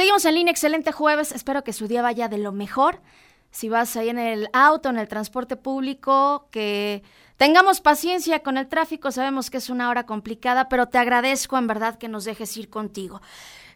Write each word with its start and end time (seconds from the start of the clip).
Seguimos 0.00 0.24
en 0.24 0.34
línea, 0.34 0.50
excelente 0.50 0.92
jueves, 0.92 1.30
espero 1.30 1.62
que 1.62 1.74
su 1.74 1.86
día 1.86 2.00
vaya 2.00 2.26
de 2.28 2.38
lo 2.38 2.52
mejor. 2.52 3.02
Si 3.50 3.68
vas 3.68 3.94
ahí 3.96 4.08
en 4.08 4.16
el 4.16 4.48
auto, 4.54 4.88
en 4.88 4.96
el 4.96 5.08
transporte 5.08 5.56
público, 5.56 6.48
que 6.50 7.02
tengamos 7.36 7.82
paciencia 7.82 8.42
con 8.42 8.56
el 8.56 8.66
tráfico, 8.66 9.10
sabemos 9.10 9.50
que 9.50 9.58
es 9.58 9.68
una 9.68 9.90
hora 9.90 10.06
complicada, 10.06 10.70
pero 10.70 10.86
te 10.86 10.96
agradezco 10.96 11.58
en 11.58 11.66
verdad 11.66 11.98
que 11.98 12.08
nos 12.08 12.24
dejes 12.24 12.56
ir 12.56 12.70
contigo. 12.70 13.20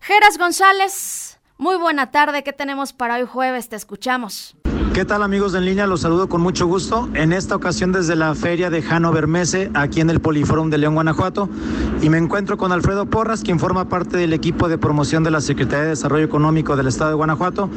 Geras 0.00 0.38
González, 0.38 1.38
muy 1.58 1.76
buena 1.76 2.10
tarde, 2.10 2.42
¿qué 2.42 2.54
tenemos 2.54 2.94
para 2.94 3.16
hoy 3.16 3.26
jueves? 3.26 3.68
Te 3.68 3.76
escuchamos. 3.76 4.56
¿Qué 4.94 5.04
tal 5.04 5.24
amigos 5.24 5.54
en 5.54 5.64
línea? 5.64 5.88
Los 5.88 6.02
saludo 6.02 6.28
con 6.28 6.40
mucho 6.40 6.68
gusto. 6.68 7.08
En 7.14 7.32
esta 7.32 7.56
ocasión 7.56 7.90
desde 7.90 8.14
la 8.14 8.32
feria 8.36 8.70
de 8.70 8.80
Hannover 8.80 9.26
Messe, 9.26 9.68
aquí 9.74 10.00
en 10.00 10.08
el 10.08 10.20
Poliforum 10.20 10.70
de 10.70 10.78
León, 10.78 10.94
Guanajuato. 10.94 11.48
Y 12.04 12.10
me 12.10 12.18
encuentro 12.18 12.58
con 12.58 12.70
Alfredo 12.70 13.06
Porras, 13.06 13.40
quien 13.40 13.58
forma 13.58 13.88
parte 13.88 14.18
del 14.18 14.34
equipo 14.34 14.68
de 14.68 14.76
promoción 14.76 15.24
de 15.24 15.30
la 15.30 15.40
Secretaría 15.40 15.84
de 15.84 15.88
Desarrollo 15.88 16.26
Económico 16.26 16.76
del 16.76 16.86
Estado 16.86 17.08
de 17.08 17.16
Guanajuato. 17.16 17.70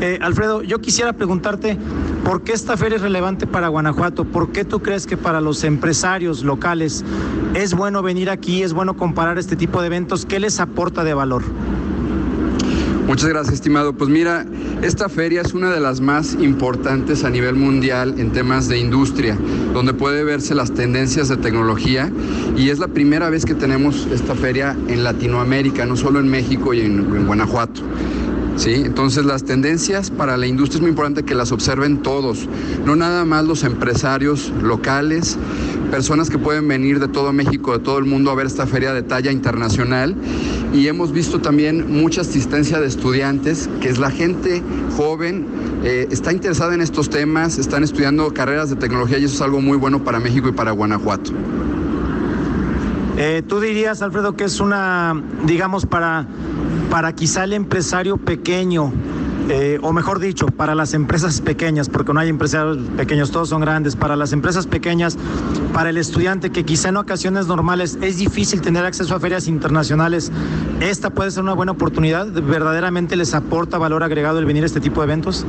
Eh, 0.00 0.20
Alfredo, 0.22 0.62
yo 0.62 0.80
quisiera 0.80 1.14
preguntarte, 1.14 1.76
¿por 2.24 2.44
qué 2.44 2.52
esta 2.52 2.76
feria 2.76 2.94
es 2.94 3.02
relevante 3.02 3.44
para 3.44 3.66
Guanajuato? 3.66 4.24
¿Por 4.24 4.52
qué 4.52 4.64
tú 4.64 4.82
crees 4.82 5.08
que 5.08 5.16
para 5.16 5.40
los 5.40 5.64
empresarios 5.64 6.44
locales 6.44 7.04
es 7.54 7.74
bueno 7.74 8.02
venir 8.02 8.30
aquí, 8.30 8.62
es 8.62 8.72
bueno 8.72 8.96
comparar 8.96 9.36
este 9.36 9.56
tipo 9.56 9.80
de 9.80 9.88
eventos? 9.88 10.26
¿Qué 10.26 10.38
les 10.38 10.60
aporta 10.60 11.02
de 11.02 11.14
valor? 11.14 11.42
Muchas 13.06 13.28
gracias, 13.28 13.54
estimado. 13.54 13.92
Pues 13.92 14.08
mira, 14.08 14.46
esta 14.80 15.08
feria 15.08 15.42
es 15.42 15.54
una 15.54 15.70
de 15.70 15.80
las 15.80 16.00
más 16.00 16.34
importantes 16.34 17.24
a 17.24 17.30
nivel 17.30 17.56
mundial 17.56 18.14
en 18.18 18.32
temas 18.32 18.68
de 18.68 18.78
industria, 18.78 19.36
donde 19.74 19.92
puede 19.92 20.22
verse 20.24 20.54
las 20.54 20.72
tendencias 20.72 21.28
de 21.28 21.36
tecnología 21.36 22.10
y 22.56 22.70
es 22.70 22.78
la 22.78 22.88
primera 22.88 23.28
vez 23.28 23.44
que 23.44 23.54
tenemos 23.54 24.06
esta 24.12 24.34
feria 24.34 24.76
en 24.88 25.02
Latinoamérica, 25.02 25.84
no 25.84 25.96
solo 25.96 26.20
en 26.20 26.28
México 26.28 26.74
y 26.74 26.80
en, 26.80 27.00
en 27.00 27.26
Guanajuato. 27.26 27.82
¿sí? 28.56 28.74
Entonces 28.74 29.24
las 29.24 29.44
tendencias 29.44 30.10
para 30.10 30.36
la 30.36 30.46
industria 30.46 30.76
es 30.76 30.82
muy 30.82 30.90
importante 30.90 31.24
que 31.24 31.34
las 31.34 31.52
observen 31.52 32.02
todos, 32.02 32.48
no 32.84 32.96
nada 32.96 33.24
más 33.24 33.44
los 33.44 33.64
empresarios 33.64 34.52
locales, 34.62 35.36
personas 35.90 36.30
que 36.30 36.38
pueden 36.38 36.68
venir 36.68 37.00
de 37.00 37.08
todo 37.08 37.32
México, 37.32 37.76
de 37.76 37.84
todo 37.84 37.98
el 37.98 38.04
mundo 38.04 38.30
a 38.30 38.34
ver 38.34 38.46
esta 38.46 38.66
feria 38.66 38.92
de 38.92 39.02
talla 39.02 39.30
internacional. 39.30 40.14
Y 40.72 40.88
hemos 40.88 41.12
visto 41.12 41.40
también 41.40 41.92
mucha 41.92 42.22
asistencia 42.22 42.80
de 42.80 42.86
estudiantes, 42.86 43.68
que 43.80 43.90
es 43.90 43.98
la 43.98 44.10
gente 44.10 44.62
joven, 44.96 45.46
eh, 45.84 46.08
está 46.10 46.32
interesada 46.32 46.74
en 46.74 46.80
estos 46.80 47.10
temas, 47.10 47.58
están 47.58 47.84
estudiando 47.84 48.32
carreras 48.32 48.70
de 48.70 48.76
tecnología 48.76 49.18
y 49.18 49.24
eso 49.24 49.34
es 49.34 49.42
algo 49.42 49.60
muy 49.60 49.76
bueno 49.76 50.02
para 50.02 50.18
México 50.18 50.48
y 50.48 50.52
para 50.52 50.70
Guanajuato. 50.70 51.32
Eh, 53.18 53.42
¿Tú 53.46 53.60
dirías, 53.60 54.00
Alfredo, 54.00 54.34
que 54.34 54.44
es 54.44 54.60
una, 54.60 55.22
digamos, 55.44 55.84
para, 55.84 56.26
para 56.90 57.14
quizá 57.14 57.44
el 57.44 57.52
empresario 57.52 58.16
pequeño, 58.16 58.92
eh, 59.54 59.78
o 59.82 59.92
mejor 59.92 60.18
dicho, 60.18 60.46
para 60.46 60.74
las 60.74 60.94
empresas 60.94 61.42
pequeñas, 61.42 61.90
porque 61.90 62.14
no 62.14 62.20
hay 62.20 62.30
empresarios 62.30 62.78
pequeños, 62.96 63.30
todos 63.30 63.50
son 63.50 63.60
grandes, 63.60 63.96
para 63.96 64.16
las 64.16 64.32
empresas 64.32 64.66
pequeñas, 64.66 65.18
para 65.74 65.90
el 65.90 65.98
estudiante 65.98 66.48
que 66.48 66.64
quizá 66.64 66.88
en 66.88 66.96
ocasiones 66.96 67.48
normales 67.48 67.98
es 68.00 68.16
difícil 68.16 68.62
tener 68.62 68.86
acceso 68.86 69.14
a 69.14 69.20
ferias 69.20 69.48
internacionales, 69.48 70.32
esta 70.80 71.10
puede 71.10 71.30
ser 71.30 71.42
una 71.42 71.52
buena 71.52 71.72
oportunidad, 71.72 72.28
verdaderamente 72.28 73.14
les 73.14 73.34
aporta 73.34 73.76
valor 73.76 74.02
agregado 74.02 74.38
el 74.38 74.46
venir 74.46 74.62
a 74.62 74.66
este 74.66 74.80
tipo 74.80 75.02
de 75.02 75.04
eventos. 75.04 75.44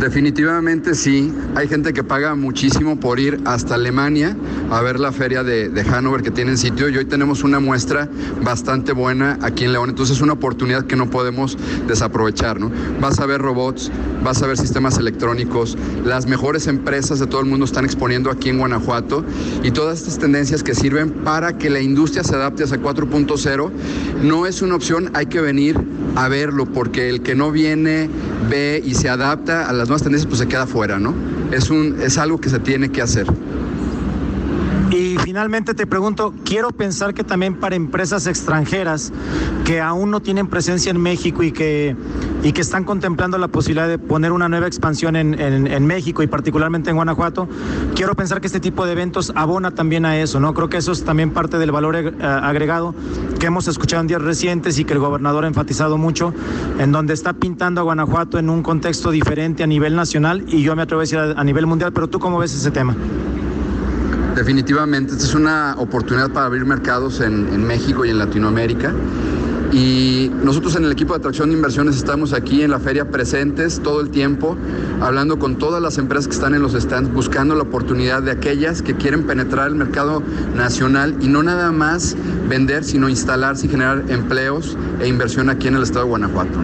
Definitivamente 0.00 0.94
sí. 0.94 1.32
Hay 1.54 1.68
gente 1.68 1.94
que 1.94 2.04
paga 2.04 2.34
muchísimo 2.34 3.00
por 3.00 3.18
ir 3.18 3.40
hasta 3.46 3.76
Alemania 3.76 4.36
a 4.70 4.82
ver 4.82 5.00
la 5.00 5.10
feria 5.10 5.42
de, 5.42 5.70
Hannover 5.84 6.22
que 6.22 6.30
tienen 6.30 6.58
sitio 6.58 6.88
y 6.88 6.98
hoy 6.98 7.06
tenemos 7.06 7.44
una 7.44 7.60
muestra 7.60 8.08
bastante 8.42 8.92
buena 8.92 9.38
aquí 9.40 9.64
en 9.64 9.72
León. 9.72 9.88
Entonces 9.88 10.16
es 10.16 10.22
una 10.22 10.34
oportunidad 10.34 10.84
que 10.86 10.96
no 10.96 11.08
podemos 11.08 11.56
desaprovechar. 11.88 12.60
¿no? 12.60 12.70
Vas 13.00 13.20
a 13.20 13.26
ver 13.26 13.40
robots, 13.40 13.90
vas 14.22 14.42
a 14.42 14.46
ver 14.46 14.58
sistemas 14.58 14.98
electrónicos, 14.98 15.78
las 16.04 16.26
mejores 16.26 16.66
empresas 16.66 17.18
de 17.18 17.26
todo 17.26 17.40
el 17.40 17.46
mundo 17.46 17.64
están 17.64 17.84
exponiendo 17.84 18.30
aquí 18.30 18.50
en 18.50 18.58
Guanajuato 18.58 19.24
y 19.62 19.70
todas 19.70 20.00
estas 20.00 20.18
tendencias 20.18 20.62
que 20.62 20.74
sirven 20.74 21.10
para 21.10 21.56
que 21.56 21.70
la 21.70 21.80
industria 21.80 22.22
se 22.22 22.34
adapte 22.34 22.64
a 22.64 22.66
4.0 22.66 23.70
no 24.22 24.46
es 24.46 24.62
una 24.62 24.74
opción, 24.74 25.10
hay 25.14 25.26
que 25.26 25.40
venir 25.40 25.78
a 26.16 26.28
verlo 26.28 26.66
porque 26.66 27.08
el 27.08 27.22
que 27.22 27.34
no 27.34 27.52
viene, 27.52 28.08
ve 28.48 28.82
y 28.84 28.94
se 28.94 29.08
adapta 29.08 29.68
a 29.68 29.72
las 29.72 29.88
nuevas 29.88 30.02
tendencias, 30.02 30.26
pues 30.26 30.40
se 30.40 30.48
queda 30.48 30.66
fuera, 30.66 30.98
¿no? 30.98 31.14
Es, 31.52 31.70
un, 31.70 31.96
es 32.00 32.18
algo 32.18 32.40
que 32.40 32.48
se 32.48 32.58
tiene 32.58 32.90
que 32.90 33.02
hacer. 33.02 33.26
Y 34.90 35.16
finalmente 35.18 35.74
te 35.74 35.86
pregunto, 35.86 36.32
quiero 36.44 36.70
pensar 36.70 37.12
que 37.12 37.24
también 37.24 37.56
para 37.56 37.74
empresas 37.74 38.26
extranjeras 38.26 39.12
que 39.64 39.80
aún 39.80 40.10
no 40.10 40.20
tienen 40.20 40.46
presencia 40.46 40.90
en 40.90 41.00
México 41.00 41.42
y 41.42 41.50
que, 41.50 41.96
y 42.44 42.52
que 42.52 42.60
están 42.60 42.84
contemplando 42.84 43.36
la 43.36 43.48
posibilidad 43.48 43.88
de 43.88 43.98
poner 43.98 44.30
una 44.30 44.48
nueva 44.48 44.68
expansión 44.68 45.16
en, 45.16 45.38
en, 45.40 45.66
en 45.66 45.86
México 45.86 46.22
y 46.22 46.28
particularmente 46.28 46.90
en 46.90 46.96
Guanajuato, 46.96 47.48
quiero 47.96 48.14
pensar 48.14 48.40
que 48.40 48.46
este 48.46 48.60
tipo 48.60 48.86
de 48.86 48.92
eventos 48.92 49.32
abona 49.34 49.72
también 49.72 50.06
a 50.06 50.18
eso, 50.18 50.38
¿no? 50.38 50.54
Creo 50.54 50.68
que 50.68 50.76
eso 50.76 50.92
es 50.92 51.04
también 51.04 51.30
parte 51.30 51.58
del 51.58 51.72
valor 51.72 51.96
eh, 51.96 52.12
agregado 52.22 52.94
que 53.38 53.46
hemos 53.46 53.68
escuchado 53.68 54.00
en 54.00 54.06
días 54.06 54.22
recientes 54.22 54.78
y 54.78 54.84
que 54.84 54.94
el 54.94 54.98
gobernador 54.98 55.44
ha 55.44 55.48
enfatizado 55.48 55.98
mucho, 55.98 56.32
en 56.78 56.92
donde 56.92 57.14
está 57.14 57.32
pintando 57.32 57.80
a 57.80 57.84
Guanajuato 57.84 58.38
en 58.38 58.50
un 58.50 58.62
contexto 58.62 59.10
diferente 59.10 59.62
a 59.62 59.66
nivel 59.66 59.94
nacional 59.94 60.44
y 60.48 60.62
yo 60.62 60.74
me 60.76 60.82
atrevo 60.82 61.00
a 61.00 61.04
decir 61.04 61.18
a, 61.18 61.44
nivel 61.44 61.66
mundial, 61.66 61.92
pero 61.92 62.08
tú 62.08 62.18
cómo 62.18 62.38
ves 62.38 62.54
ese 62.54 62.70
tema? 62.70 62.96
Definitivamente, 64.36 65.12
esta 65.12 65.24
es 65.24 65.34
una 65.34 65.74
oportunidad 65.78 66.30
para 66.30 66.44
abrir 66.44 66.66
mercados 66.66 67.22
en, 67.22 67.66
México 67.66 68.04
y 68.04 68.10
en 68.10 68.18
Latinoamérica. 68.18 68.92
Y 69.72 70.30
nosotros 70.44 70.76
en 70.76 70.84
el 70.84 70.92
equipo 70.92 71.14
de 71.14 71.20
atracción 71.20 71.48
de 71.48 71.56
inversiones 71.56 71.96
estamos 71.96 72.34
aquí 72.34 72.62
en 72.62 72.70
la 72.70 72.78
feria 72.78 73.10
presentes 73.10 73.80
todo 73.80 74.02
el 74.02 74.10
tiempo, 74.10 74.56
hablando 75.00 75.38
con 75.38 75.56
todas 75.56 75.82
las 75.82 75.96
empresas 75.96 76.28
que 76.28 76.34
están 76.34 76.54
en 76.54 76.62
los 76.62 76.74
stands, 76.74 77.12
buscando 77.12 77.54
la 77.54 77.62
oportunidad 77.62 78.22
de 78.22 78.30
aquellas 78.30 78.82
que 78.82 78.94
quieren 78.94 79.26
penetrar 79.26 79.68
el 79.68 79.74
mercado 79.74 80.22
nacional 80.54 81.16
y 81.20 81.28
no 81.28 81.42
nada 81.42 81.72
más 81.72 82.14
vender, 82.46 82.84
sino 82.84 83.08
instalarse 83.08 83.66
y 83.66 83.70
generar 83.70 84.04
empleos 84.08 84.76
e 85.00 85.08
inversión 85.08 85.48
aquí 85.48 85.66
en 85.68 85.76
el 85.76 85.82
estado 85.82 86.04
de 86.04 86.10
Guanajuato. 86.10 86.58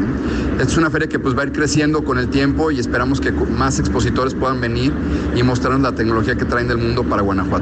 Esta 0.53 0.65
es 0.65 0.77
una 0.77 0.91
feria 0.91 1.09
que 1.09 1.19
pues 1.19 1.37
va 1.37 1.43
a 1.43 1.47
ir 1.47 1.53
creciendo 1.53 2.05
con 2.05 2.19
el 2.19 2.29
tiempo 2.29 2.71
y 2.71 2.79
esperamos 2.79 3.21
que 3.21 3.33
más 3.33 3.79
expositores 3.79 4.35
puedan 4.35 4.61
venir 4.61 4.93
y 5.35 5.43
mostrarnos 5.43 5.83
la 5.83 5.93
tecnología 5.95 6.37
que 6.37 6.45
traen 6.45 6.69
del 6.69 6.79
mundo 6.79 7.03
para 7.03 7.23
Guanajuato. 7.23 7.62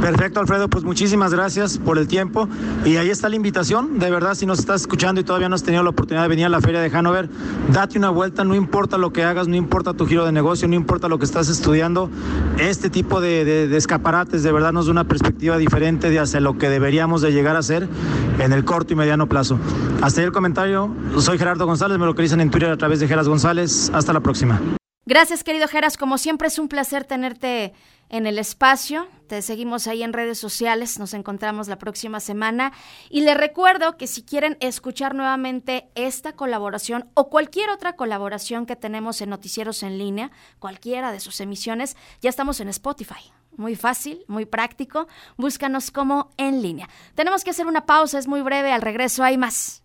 Perfecto, 0.00 0.40
Alfredo, 0.40 0.68
pues 0.68 0.82
muchísimas 0.82 1.34
gracias 1.34 1.76
por 1.76 1.98
el 1.98 2.08
tiempo. 2.08 2.48
Y 2.86 2.96
ahí 2.96 3.10
está 3.10 3.28
la 3.28 3.36
invitación. 3.36 3.98
De 3.98 4.10
verdad, 4.10 4.34
si 4.34 4.46
nos 4.46 4.58
estás 4.58 4.80
escuchando 4.80 5.20
y 5.20 5.24
todavía 5.24 5.50
no 5.50 5.54
has 5.54 5.62
tenido 5.62 5.82
la 5.82 5.90
oportunidad 5.90 6.22
de 6.22 6.28
venir 6.28 6.46
a 6.46 6.48
la 6.48 6.60
feria 6.60 6.80
de 6.80 6.88
Hanover, 6.96 7.28
date 7.70 7.98
una 7.98 8.08
vuelta, 8.08 8.42
no 8.42 8.54
importa 8.54 8.96
lo 8.96 9.12
que 9.12 9.24
hagas, 9.24 9.46
no 9.46 9.56
importa 9.56 9.92
tu 9.92 10.06
giro 10.06 10.24
de 10.24 10.32
negocio, 10.32 10.66
no 10.68 10.74
importa 10.74 11.06
lo 11.08 11.18
que 11.18 11.26
estás 11.26 11.50
estudiando. 11.50 12.08
Este 12.58 12.88
tipo 12.88 13.20
de, 13.20 13.76
escaparates 13.76 14.42
de 14.42 14.52
verdad 14.52 14.72
nos 14.72 14.86
da 14.86 14.92
una 14.92 15.04
perspectiva 15.04 15.58
diferente 15.58 16.08
de 16.08 16.18
hacia 16.18 16.40
lo 16.40 16.56
que 16.56 16.70
deberíamos 16.70 17.20
de 17.20 17.32
llegar 17.32 17.56
a 17.56 17.62
ser 17.62 17.86
en 18.38 18.52
el 18.54 18.64
corto 18.64 18.94
y 18.94 18.96
mediano 18.96 19.28
plazo. 19.28 19.58
Hasta 20.00 20.22
ahí 20.22 20.26
el 20.26 20.32
comentario. 20.32 20.94
Soy 21.18 21.36
Gerardo 21.36 21.66
González, 21.66 21.98
me 21.98 22.06
localizan 22.06 22.40
en 22.40 22.50
Twitter 22.50 22.70
a 22.70 22.78
través 22.78 23.00
de 23.00 23.08
Geras 23.08 23.28
González. 23.28 23.90
Hasta 23.92 24.14
la 24.14 24.20
próxima. 24.20 24.60
Gracias, 25.10 25.42
querido 25.42 25.66
Geras. 25.66 25.96
Como 25.96 26.18
siempre 26.18 26.46
es 26.46 26.56
un 26.60 26.68
placer 26.68 27.02
tenerte 27.02 27.72
en 28.10 28.28
el 28.28 28.38
espacio. 28.38 29.08
Te 29.26 29.42
seguimos 29.42 29.88
ahí 29.88 30.04
en 30.04 30.12
redes 30.12 30.38
sociales. 30.38 31.00
Nos 31.00 31.14
encontramos 31.14 31.66
la 31.66 31.78
próxima 31.78 32.20
semana. 32.20 32.72
Y 33.08 33.22
les 33.22 33.36
recuerdo 33.36 33.96
que 33.96 34.06
si 34.06 34.22
quieren 34.22 34.56
escuchar 34.60 35.16
nuevamente 35.16 35.90
esta 35.96 36.34
colaboración 36.34 37.10
o 37.14 37.28
cualquier 37.28 37.70
otra 37.70 37.96
colaboración 37.96 38.66
que 38.66 38.76
tenemos 38.76 39.20
en 39.20 39.30
Noticieros 39.30 39.82
en 39.82 39.98
línea, 39.98 40.30
cualquiera 40.60 41.10
de 41.10 41.18
sus 41.18 41.40
emisiones, 41.40 41.96
ya 42.20 42.30
estamos 42.30 42.60
en 42.60 42.68
Spotify. 42.68 43.32
Muy 43.56 43.74
fácil, 43.74 44.24
muy 44.28 44.46
práctico. 44.46 45.08
Búscanos 45.36 45.90
como 45.90 46.30
en 46.36 46.62
línea. 46.62 46.88
Tenemos 47.16 47.42
que 47.42 47.50
hacer 47.50 47.66
una 47.66 47.84
pausa, 47.84 48.16
es 48.20 48.28
muy 48.28 48.42
breve. 48.42 48.70
Al 48.70 48.80
regreso 48.80 49.24
hay 49.24 49.36
más. 49.36 49.82